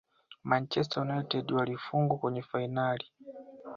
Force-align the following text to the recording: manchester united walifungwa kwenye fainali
manchester 0.43 1.01
united 1.03 1.51
walifungwa 1.51 2.17
kwenye 2.17 2.41
fainali 2.41 3.05